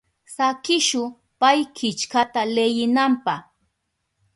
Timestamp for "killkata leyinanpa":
1.75-3.33